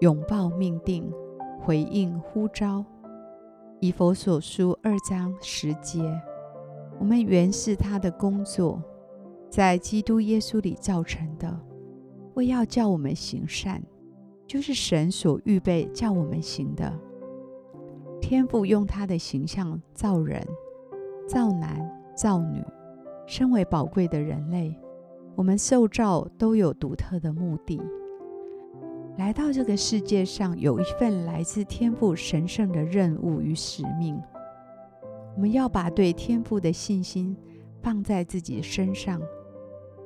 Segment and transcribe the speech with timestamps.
[0.00, 1.12] 拥抱命定，
[1.60, 2.84] 回应呼召”。
[3.80, 6.00] 以佛所书二章十节，
[6.98, 8.82] 我们原是他的工作，
[9.50, 11.60] 在基督耶稣里造成的，
[12.34, 13.82] 为要叫我们行善，
[14.46, 16.92] 就是神所预备叫我们行的。
[18.20, 20.44] 天父用他的形象造人，
[21.26, 22.62] 造男造女，
[23.26, 24.76] 身为宝贵的人类。
[25.36, 27.80] 我们受造都有独特的目的，
[29.18, 34.16] 来到这个世界上有一份来自天父神圣的任务与使命。
[35.34, 37.36] 我们要把对天父的信心
[37.82, 39.20] 放在自己身上，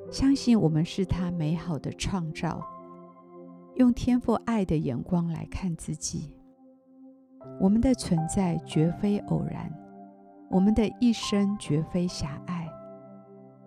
[0.09, 2.59] 相信我们是他美好的创造，
[3.75, 6.35] 用天父爱的眼光来看自己。
[7.59, 9.71] 我们的存在绝非偶然，
[10.49, 12.67] 我们的一生绝非狭隘。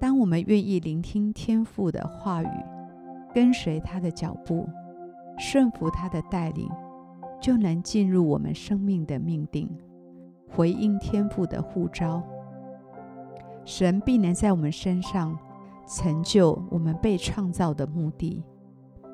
[0.01, 2.65] 当我们愿意聆听天父的话语，
[3.33, 4.69] 跟随他的脚步，
[5.39, 6.69] 顺服他的带领，
[7.41, 9.69] 就能进入我们生命的命定，
[10.48, 12.23] 回应天父的呼召。
[13.64, 15.37] 神必能在我们身上
[15.87, 18.42] 成就我们被创造的目的，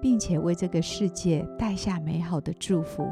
[0.00, 3.08] 并且为这个世界带下美好的祝福。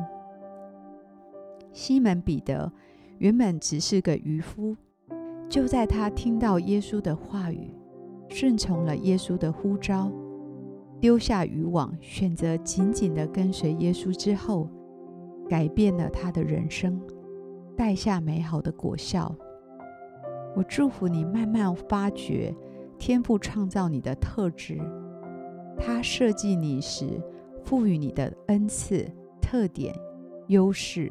[1.73, 2.71] 西门彼得
[3.19, 4.77] 原本只是个渔夫。
[5.49, 7.75] 就在他听到耶稣的话语，
[8.29, 10.09] 顺从了耶稣的呼召，
[11.01, 14.69] 丢下渔网，选择紧紧地跟随耶稣之后，
[15.49, 17.01] 改变了他的人生，
[17.75, 19.35] 带下美好的果效。
[20.55, 22.55] 我祝福你，慢慢发掘
[22.99, 24.79] 天赋创造你的特质，
[25.79, 27.07] 他设计你时
[27.65, 29.11] 赋予你的恩赐、
[29.41, 29.95] 特点、
[30.49, 31.11] 优势。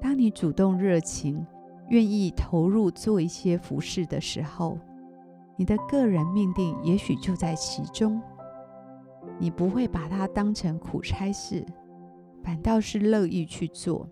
[0.00, 1.46] 当你主动热情，
[1.90, 4.76] 愿意投入做一些服事的时候，
[5.56, 8.20] 你的个人命定也许就在其中。
[9.38, 11.64] 你不会把它当成苦差事，
[12.42, 14.08] 反倒是乐意去做，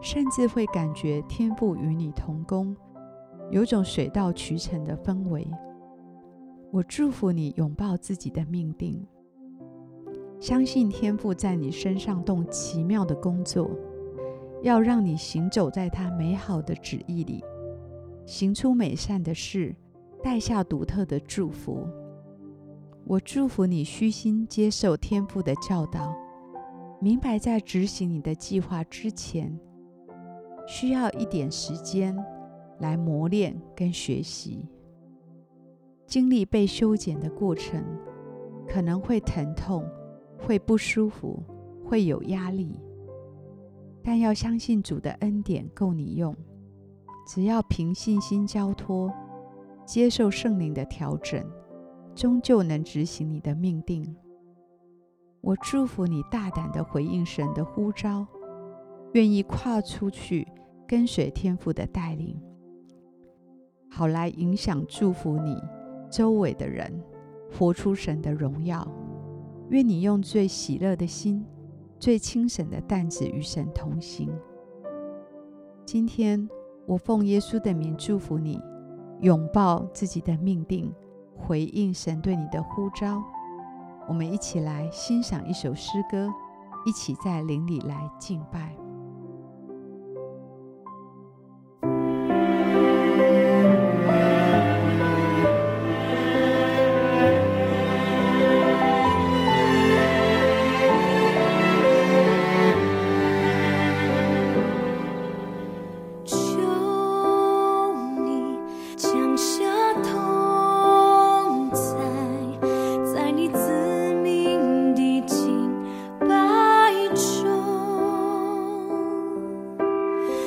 [0.00, 2.76] 甚至会感觉天父与你同工，
[3.50, 5.46] 有种水到渠成的氛围。
[6.70, 9.06] 我祝福你拥抱自己的命定，
[10.40, 13.70] 相信天父在你身上动奇妙的工作。
[14.62, 17.44] 要让你行走在他美好的旨意里，
[18.24, 19.76] 行出美善的事，
[20.22, 21.86] 带下独特的祝福。
[23.06, 26.14] 我祝福你虚心接受天父的教导，
[27.02, 29.58] 明白在执行你的计划之前，
[30.66, 32.16] 需要一点时间
[32.78, 34.66] 来磨练跟学习。
[36.06, 37.84] 经历被修剪的过程，
[38.66, 39.86] 可能会疼痛，
[40.38, 41.42] 会不舒服，
[41.84, 42.80] 会有压力。
[44.02, 46.34] 但要相信主的恩典够你用，
[47.26, 49.12] 只要凭信心交托，
[49.84, 51.46] 接受圣灵的调整，
[52.14, 54.14] 终究能执行你的命定。
[55.40, 58.26] 我祝福你大胆地回应神的呼召，
[59.12, 60.46] 愿意跨出去
[60.86, 62.40] 跟随天父的带领，
[63.90, 65.60] 好来影响祝福你
[66.10, 67.02] 周围的人，
[67.52, 68.86] 活出神的荣耀。
[69.70, 71.44] 愿你用最喜乐的心。
[72.00, 74.28] 最轻省的担子与神同行。
[75.86, 76.46] 今天
[76.86, 78.60] 我奉耶稣的名祝福你，
[79.22, 80.92] 拥抱自己的命定，
[81.36, 83.22] 回应神对你的呼召。
[84.08, 86.30] 我们一起来欣赏一首诗歌，
[86.84, 88.83] 一起在灵里来敬拜。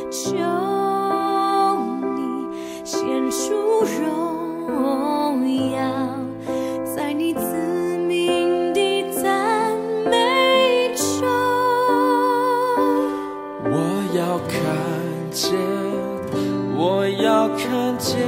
[0.10, 0.36] 求
[2.16, 2.50] 你
[2.84, 3.00] 献
[3.30, 3.54] 出
[4.02, 5.80] 荣耀
[6.86, 11.28] 在你自命的赞美中
[13.66, 13.76] 我
[14.16, 15.54] 要看见
[16.78, 18.20] 我要看见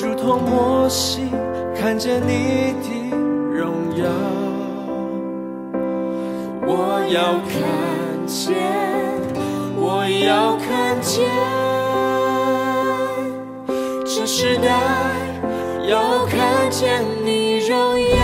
[0.00, 1.30] 如同我心
[1.74, 3.16] 看见你的
[3.56, 4.42] 荣耀。
[6.64, 8.01] 我要看
[8.32, 8.56] 见，
[9.76, 11.28] 我要看见，
[14.06, 14.64] 这时代
[15.86, 18.21] 要看见你容颜。